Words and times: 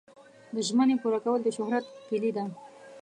د 0.53 0.55
ژمنې 0.67 0.95
پوره 1.01 1.19
کول 1.25 1.39
د 1.43 1.49
شهرت 1.57 1.85
کلي 2.09 2.31
ده. 2.37 2.45